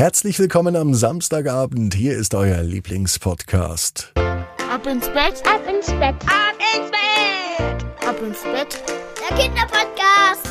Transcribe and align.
Herzlich 0.00 0.38
willkommen 0.38 0.76
am 0.76 0.94
Samstagabend. 0.94 1.92
Hier 1.92 2.16
ist 2.16 2.34
euer 2.34 2.62
Lieblingspodcast. 2.62 4.14
Ab 4.14 4.86
ins 4.86 5.06
Bett, 5.08 5.42
ab 5.44 5.60
ins 5.68 5.88
Bett, 5.88 6.14
ab 6.24 6.56
ins 6.74 6.90
Bett, 6.90 8.08
ab 8.08 8.16
ins 8.26 8.42
Bett. 8.42 8.82
Der 9.20 9.36
Kinderpodcast. 9.36 10.48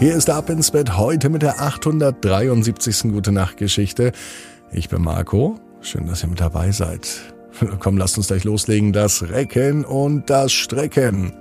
Hier 0.00 0.14
ist 0.14 0.28
Ab 0.28 0.50
ins 0.50 0.70
Bett 0.70 0.98
heute 0.98 1.30
mit 1.30 1.40
der 1.40 1.62
873. 1.62 3.10
Gute 3.10 3.32
Nacht 3.32 3.56
Geschichte. 3.56 4.12
Ich 4.70 4.90
bin 4.90 5.00
Marco. 5.00 5.58
Schön, 5.80 6.06
dass 6.06 6.22
ihr 6.22 6.28
mit 6.28 6.42
dabei 6.42 6.72
seid. 6.72 7.08
Komm, 7.78 7.96
lasst 7.96 8.18
uns 8.18 8.26
gleich 8.26 8.44
loslegen. 8.44 8.92
Das 8.92 9.30
Recken 9.30 9.86
und 9.86 10.28
das 10.28 10.52
Strecken. 10.52 11.32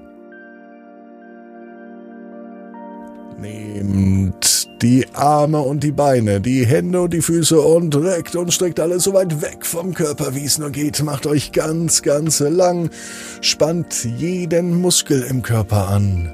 Nehmt 3.40 4.68
die 4.82 5.06
Arme 5.14 5.60
und 5.60 5.84
die 5.84 5.92
Beine, 5.92 6.42
die 6.42 6.66
Hände 6.66 7.02
und 7.02 7.14
die 7.14 7.22
Füße 7.22 7.60
und 7.60 7.96
reckt 7.96 8.36
und 8.36 8.52
streckt 8.52 8.80
alles 8.80 9.04
so 9.04 9.14
weit 9.14 9.42
weg 9.42 9.66
vom 9.66 9.94
Körper, 9.94 10.34
wie 10.36 10.46
es 10.46 10.58
nur 10.58 10.72
geht. 10.72 11.04
Macht 11.04 11.28
euch 11.28 11.52
ganz, 11.52 12.02
ganz 12.02 12.40
lang. 12.40 12.90
Spannt 13.42 14.04
jeden 14.04 14.82
Muskel 14.82 15.24
im 15.24 15.42
Körper 15.42 15.88
an. 15.88 16.34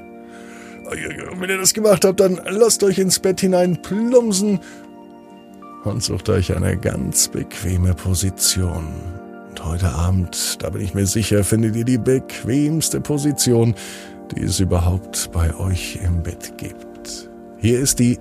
Wenn 1.38 1.50
ihr 1.50 1.58
das 1.58 1.74
gemacht 1.74 2.04
habt, 2.04 2.20
dann 2.20 2.40
lasst 2.48 2.82
euch 2.82 2.98
ins 2.98 3.18
Bett 3.18 3.40
hinein 3.40 3.80
plumpsen 3.82 4.60
und 5.84 6.02
sucht 6.02 6.28
euch 6.28 6.54
eine 6.56 6.76
ganz 6.76 7.28
bequeme 7.28 7.94
Position. 7.94 8.86
Und 9.50 9.64
heute 9.64 9.90
Abend, 9.90 10.62
da 10.62 10.70
bin 10.70 10.82
ich 10.82 10.94
mir 10.94 11.06
sicher, 11.06 11.44
findet 11.44 11.76
ihr 11.76 11.84
die 11.84 11.98
bequemste 11.98 13.00
Position, 13.00 13.74
die 14.34 14.42
es 14.42 14.60
überhaupt 14.60 15.30
bei 15.32 15.54
euch 15.56 15.98
im 16.02 16.22
Bett 16.22 16.56
gibt. 16.56 16.93
Hier 17.64 17.80
ist 17.80 17.98
die 17.98 18.18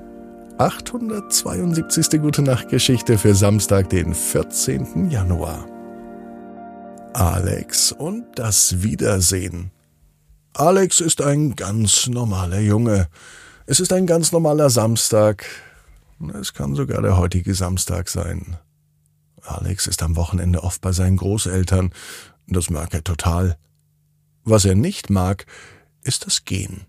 872. 0.57 2.21
Gute 2.21 2.41
Nacht 2.43 2.69
Geschichte 2.69 3.17
für 3.17 3.35
Samstag, 3.35 3.89
den 3.89 4.13
14. 4.13 5.09
Januar. 5.09 5.67
Alex 7.11 7.91
und 7.91 8.23
das 8.35 8.83
Wiedersehen. 8.83 9.71
Alex 10.53 11.01
ist 11.01 11.21
ein 11.21 11.57
ganz 11.57 12.07
normaler 12.07 12.61
Junge. 12.61 13.09
Es 13.65 13.81
ist 13.81 13.91
ein 13.91 14.07
ganz 14.07 14.31
normaler 14.31 14.69
Samstag. 14.69 15.45
Es 16.39 16.53
kann 16.53 16.73
sogar 16.73 17.01
der 17.01 17.17
heutige 17.17 17.53
Samstag 17.53 18.07
sein. 18.07 18.55
Alex 19.41 19.87
ist 19.87 20.03
am 20.03 20.15
Wochenende 20.15 20.63
oft 20.63 20.79
bei 20.79 20.93
seinen 20.93 21.17
Großeltern. 21.17 21.91
Das 22.47 22.69
mag 22.69 22.93
er 22.93 23.03
total. 23.03 23.57
Was 24.45 24.63
er 24.63 24.75
nicht 24.75 25.09
mag, 25.09 25.45
ist 26.01 26.27
das 26.27 26.45
Gehen. 26.45 26.85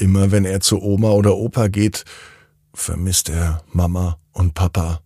Immer 0.00 0.30
wenn 0.30 0.46
er 0.46 0.60
zu 0.60 0.80
Oma 0.80 1.10
oder 1.10 1.36
Opa 1.36 1.68
geht, 1.68 2.06
vermisst 2.72 3.28
er 3.28 3.62
Mama 3.70 4.16
und 4.32 4.54
Papa. 4.54 5.02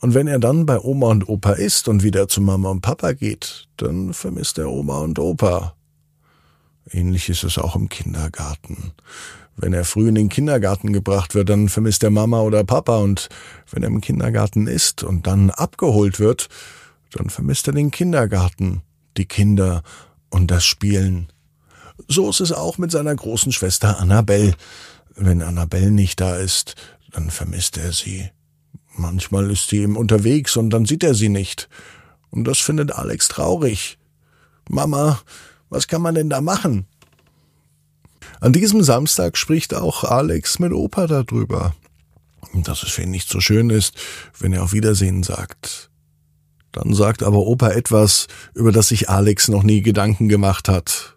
Und 0.00 0.14
wenn 0.14 0.26
er 0.26 0.40
dann 0.40 0.66
bei 0.66 0.80
Oma 0.80 1.10
und 1.10 1.28
Opa 1.28 1.52
ist 1.52 1.86
und 1.86 2.02
wieder 2.02 2.26
zu 2.26 2.40
Mama 2.40 2.70
und 2.70 2.80
Papa 2.80 3.12
geht, 3.12 3.68
dann 3.76 4.12
vermisst 4.12 4.58
er 4.58 4.68
Oma 4.68 4.98
und 4.98 5.20
Opa. 5.20 5.76
Ähnlich 6.90 7.28
ist 7.28 7.44
es 7.44 7.56
auch 7.56 7.76
im 7.76 7.88
Kindergarten. 7.88 8.90
Wenn 9.56 9.72
er 9.72 9.84
früh 9.84 10.08
in 10.08 10.16
den 10.16 10.28
Kindergarten 10.28 10.92
gebracht 10.92 11.36
wird, 11.36 11.48
dann 11.48 11.68
vermisst 11.68 12.02
er 12.02 12.10
Mama 12.10 12.40
oder 12.40 12.64
Papa 12.64 12.98
und 12.98 13.28
wenn 13.70 13.84
er 13.84 13.90
im 13.90 14.00
Kindergarten 14.00 14.66
ist 14.66 15.04
und 15.04 15.28
dann 15.28 15.50
abgeholt 15.50 16.18
wird, 16.18 16.48
dann 17.12 17.30
vermisst 17.30 17.68
er 17.68 17.74
den 17.74 17.92
Kindergarten, 17.92 18.82
die 19.16 19.26
Kinder 19.26 19.84
und 20.30 20.50
das 20.50 20.64
Spielen. 20.64 21.28
So 22.08 22.30
ist 22.30 22.40
es 22.40 22.52
auch 22.52 22.78
mit 22.78 22.90
seiner 22.90 23.14
großen 23.14 23.52
Schwester 23.52 23.98
Annabelle. 23.98 24.54
Wenn 25.14 25.42
Annabelle 25.42 25.90
nicht 25.90 26.20
da 26.20 26.36
ist, 26.36 26.74
dann 27.12 27.30
vermisst 27.30 27.78
er 27.78 27.92
sie. 27.92 28.30
Manchmal 28.94 29.50
ist 29.50 29.68
sie 29.68 29.82
ihm 29.82 29.96
unterwegs 29.96 30.56
und 30.56 30.70
dann 30.70 30.84
sieht 30.84 31.04
er 31.04 31.14
sie 31.14 31.28
nicht. 31.28 31.68
Und 32.30 32.44
das 32.44 32.58
findet 32.58 32.92
Alex 32.92 33.28
traurig. 33.28 33.98
Mama, 34.68 35.20
was 35.68 35.88
kann 35.88 36.02
man 36.02 36.14
denn 36.14 36.30
da 36.30 36.40
machen? 36.40 36.86
An 38.40 38.52
diesem 38.52 38.82
Samstag 38.82 39.38
spricht 39.38 39.74
auch 39.74 40.04
Alex 40.04 40.58
mit 40.58 40.72
Opa 40.72 41.06
darüber, 41.06 41.74
dass 42.52 42.82
es 42.82 42.90
für 42.90 43.02
ihn 43.02 43.10
nicht 43.10 43.28
so 43.28 43.40
schön 43.40 43.70
ist, 43.70 43.94
wenn 44.38 44.52
er 44.52 44.62
auf 44.62 44.72
Wiedersehen 44.72 45.22
sagt. 45.22 45.90
Dann 46.72 46.92
sagt 46.92 47.22
aber 47.22 47.38
Opa 47.38 47.70
etwas, 47.70 48.26
über 48.54 48.72
das 48.72 48.88
sich 48.88 49.08
Alex 49.08 49.48
noch 49.48 49.62
nie 49.62 49.80
Gedanken 49.80 50.28
gemacht 50.28 50.68
hat. 50.68 51.15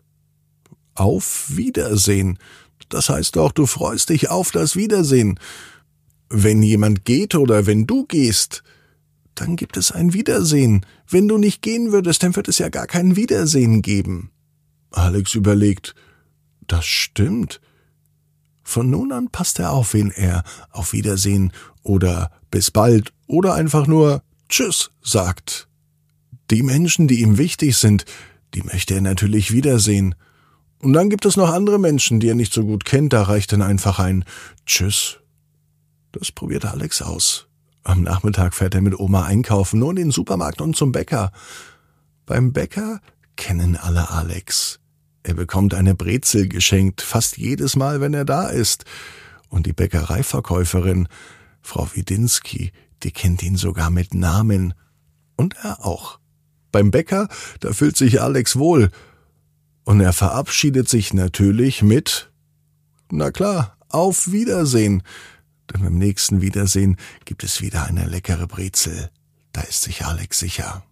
Auf 1.00 1.56
Wiedersehen. 1.56 2.38
Das 2.90 3.08
heißt 3.08 3.38
doch, 3.38 3.54
du 3.54 3.66
freust 3.66 4.10
dich 4.10 4.30
auf 4.30 4.52
das 4.52 4.76
Wiedersehen. 4.76 5.40
Wenn 6.30 6.62
jemand 6.62 7.06
geht 7.06 7.36
oder 7.36 7.66
wenn 7.66 7.88
du 7.88 8.06
gehst, 8.06 8.64
dann 9.34 9.56
gibt 9.56 9.78
es 9.78 9.94
ein 9.94 10.14
Wiedersehen. 10.14 10.86
Wenn 11.08 11.30
du 11.30 11.38
nicht 11.38 11.62
gehen 11.62 11.94
würdest, 11.94 12.22
dann 12.24 12.36
wird 12.36 12.50
es 12.50 12.58
ja 12.58 12.68
gar 12.68 12.86
kein 12.86 13.16
Wiedersehen 13.16 13.82
geben. 13.82 14.32
Alex 14.92 15.36
überlegt, 15.36 15.96
das 16.68 16.86
stimmt. 16.86 17.62
Von 18.62 18.90
nun 18.90 19.14
an 19.14 19.30
passt 19.30 19.60
er 19.60 19.72
auf, 19.72 19.94
wen 19.94 20.12
er 20.12 20.44
auf 20.70 20.92
Wiedersehen 20.92 21.54
oder 21.82 22.30
bis 22.52 22.72
bald 22.72 23.14
oder 23.26 23.54
einfach 23.54 23.88
nur 23.88 24.22
Tschüss 24.50 24.92
sagt. 25.02 25.70
Die 26.52 26.62
Menschen, 26.62 27.08
die 27.08 27.22
ihm 27.22 27.38
wichtig 27.38 27.78
sind, 27.78 28.04
die 28.54 28.64
möchte 28.64 28.96
er 28.96 29.02
natürlich 29.02 29.54
wiedersehen. 29.54 30.16
Und 30.82 30.94
dann 30.94 31.10
gibt 31.10 31.26
es 31.26 31.36
noch 31.36 31.50
andere 31.50 31.78
Menschen, 31.78 32.20
die 32.20 32.30
er 32.30 32.36
nicht 32.36 32.54
so 32.54 32.64
gut 32.64 32.86
kennt, 32.86 33.14
da 33.14 33.24
reicht 33.24 33.52
dann 33.52 33.62
einfach 33.62 34.00
ein 34.00 34.24
Tschüss. 34.66 35.18
Das 36.12 36.32
probiert 36.32 36.66
Alex 36.66 37.02
aus. 37.02 37.48
Am 37.84 38.04
Nachmittag 38.04 38.54
fährt 38.54 38.76
er 38.76 38.82
mit 38.82 38.98
Oma 38.98 39.26
einkaufen, 39.26 39.80
nur 39.80 39.92
in 39.92 39.98
den 39.98 40.12
Supermarkt 40.12 40.62
und 40.62 40.76
zum 40.76 40.92
Bäcker. 40.92 41.32
Beim 42.26 42.54
Bäcker 42.54 43.02
kennen 43.36 43.76
alle 43.76 44.10
Alex. 44.10 44.80
Er 45.24 45.34
bekommt 45.34 45.74
eine 45.74 45.96
Brezel 45.96 46.48
geschenkt, 46.48 47.02
fast 47.02 47.38
jedes 47.38 47.76
Mal, 47.76 48.02
wenn 48.02 48.14
er 48.14 48.26
da 48.26 48.48
ist. 48.48 48.86
Und 49.50 49.66
die 49.66 49.74
Bäckereiverkäuferin, 49.74 51.08
Frau 51.62 51.90
Widinski, 51.94 52.72
die 53.04 53.12
kennt 53.12 53.44
ihn 53.44 53.56
sogar 53.56 53.90
mit 53.90 54.14
Namen. 54.14 54.74
Und 55.36 55.56
er 55.62 55.86
auch. 55.86 56.20
Beim 56.72 56.92
Bäcker, 56.92 57.28
da 57.60 57.74
fühlt 57.74 57.98
sich 57.98 58.22
Alex 58.22 58.58
wohl. 58.58 58.92
Und 59.90 60.02
er 60.02 60.14
verabschiedet 60.14 60.88
sich 60.88 61.16
natürlich 61.16 61.82
mit, 61.82 62.30
na 63.10 63.32
klar, 63.32 63.76
auf 63.88 64.32
Wiedersehen. 64.32 65.02
Denn 65.68 65.82
beim 65.82 65.96
nächsten 65.98 66.42
Wiedersehen 66.42 66.96
gibt 67.26 67.44
es 67.44 67.60
wieder 67.60 67.86
eine 67.86 68.06
leckere 68.06 68.46
Brezel. 68.46 69.10
Da 69.52 69.62
ist 69.62 69.82
sich 69.82 70.06
Alex 70.06 70.38
sicher. 70.38 70.84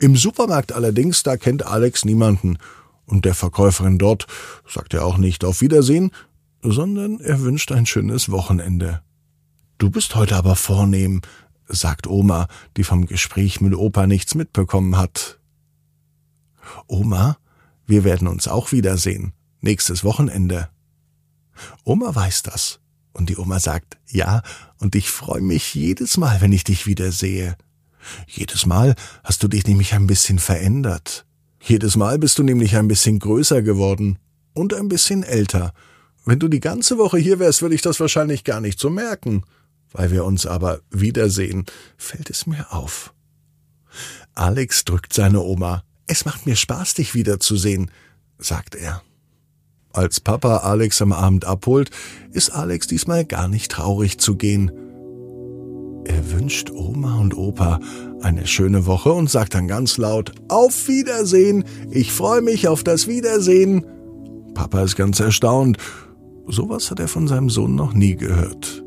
Im 0.00 0.16
Supermarkt 0.16 0.72
allerdings, 0.72 1.22
da 1.22 1.36
kennt 1.36 1.64
Alex 1.64 2.04
niemanden 2.04 2.58
und 3.04 3.24
der 3.24 3.36
Verkäuferin 3.36 3.98
dort 3.98 4.26
sagt 4.68 4.92
er 4.92 5.04
auch 5.04 5.16
nicht 5.16 5.44
auf 5.44 5.60
Wiedersehen, 5.60 6.10
sondern 6.62 7.20
er 7.20 7.40
wünscht 7.42 7.70
ein 7.70 7.86
schönes 7.86 8.32
Wochenende. 8.32 9.00
Du 9.78 9.90
bist 9.90 10.16
heute 10.16 10.34
aber 10.34 10.56
vornehm, 10.56 11.20
sagt 11.68 12.08
Oma, 12.08 12.48
die 12.76 12.82
vom 12.82 13.06
Gespräch 13.06 13.60
mit 13.60 13.76
Opa 13.76 14.08
nichts 14.08 14.34
mitbekommen 14.34 14.96
hat. 14.96 15.38
Oma, 16.88 17.36
wir 17.86 18.04
werden 18.04 18.28
uns 18.28 18.48
auch 18.48 18.72
wiedersehen, 18.72 19.32
nächstes 19.60 20.04
Wochenende. 20.04 20.68
Oma 21.84 22.14
weiß 22.14 22.42
das. 22.42 22.80
Und 23.12 23.30
die 23.30 23.38
Oma 23.38 23.60
sagt, 23.60 23.96
ja, 24.08 24.42
und 24.78 24.94
ich 24.94 25.08
freue 25.08 25.40
mich 25.40 25.74
jedes 25.74 26.18
Mal, 26.18 26.42
wenn 26.42 26.52
ich 26.52 26.64
dich 26.64 26.86
wiedersehe. 26.86 27.56
Jedes 28.26 28.66
Mal 28.66 28.94
hast 29.24 29.42
du 29.42 29.48
dich 29.48 29.66
nämlich 29.66 29.94
ein 29.94 30.06
bisschen 30.06 30.38
verändert. 30.38 31.24
Jedes 31.62 31.96
Mal 31.96 32.18
bist 32.18 32.38
du 32.38 32.42
nämlich 32.42 32.76
ein 32.76 32.88
bisschen 32.88 33.18
größer 33.18 33.62
geworden 33.62 34.18
und 34.52 34.74
ein 34.74 34.88
bisschen 34.88 35.22
älter. 35.22 35.72
Wenn 36.26 36.38
du 36.38 36.48
die 36.48 36.60
ganze 36.60 36.98
Woche 36.98 37.16
hier 37.18 37.38
wärst, 37.38 37.62
würde 37.62 37.74
ich 37.74 37.82
das 37.82 38.00
wahrscheinlich 38.00 38.44
gar 38.44 38.60
nicht 38.60 38.78
so 38.78 38.90
merken. 38.90 39.44
Weil 39.92 40.10
wir 40.10 40.24
uns 40.24 40.44
aber 40.44 40.80
wiedersehen, 40.90 41.64
fällt 41.96 42.28
es 42.28 42.46
mir 42.46 42.70
auf. 42.72 43.14
Alex 44.34 44.84
drückt 44.84 45.14
seine 45.14 45.40
Oma. 45.40 45.84
Es 46.06 46.24
macht 46.24 46.46
mir 46.46 46.56
Spaß, 46.56 46.94
dich 46.94 47.14
wiederzusehen, 47.14 47.90
sagt 48.38 48.74
er. 48.74 49.02
Als 49.92 50.20
Papa 50.20 50.58
Alex 50.58 51.02
am 51.02 51.12
Abend 51.12 51.46
abholt, 51.46 51.90
ist 52.32 52.50
Alex 52.50 52.86
diesmal 52.86 53.24
gar 53.24 53.48
nicht 53.48 53.72
traurig 53.72 54.18
zu 54.18 54.36
gehen. 54.36 54.70
Er 56.04 56.30
wünscht 56.30 56.70
Oma 56.70 57.18
und 57.18 57.36
Opa 57.36 57.80
eine 58.20 58.46
schöne 58.46 58.86
Woche 58.86 59.12
und 59.12 59.28
sagt 59.30 59.54
dann 59.54 59.66
ganz 59.66 59.96
laut 59.96 60.32
Auf 60.48 60.86
Wiedersehen. 60.86 61.64
Ich 61.90 62.12
freue 62.12 62.42
mich 62.42 62.68
auf 62.68 62.84
das 62.84 63.08
Wiedersehen. 63.08 63.84
Papa 64.54 64.82
ist 64.82 64.96
ganz 64.96 65.18
erstaunt. 65.18 65.78
Sowas 66.46 66.90
hat 66.90 67.00
er 67.00 67.08
von 67.08 67.26
seinem 67.26 67.50
Sohn 67.50 67.74
noch 67.74 67.92
nie 67.92 68.14
gehört. 68.14 68.84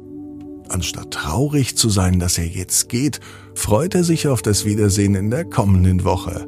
Anstatt 0.69 1.12
traurig 1.12 1.75
zu 1.75 1.89
sein, 1.89 2.19
dass 2.19 2.38
er 2.38 2.48
jetzt 2.48 2.88
geht, 2.88 3.19
freut 3.56 3.95
er 3.95 4.04
sich 4.04 4.27
auf 4.27 4.42
das 4.42 4.63
Wiedersehen 4.63 5.15
in 5.15 5.31
der 5.31 5.44
kommenden 5.44 6.06
Woche. 6.06 6.48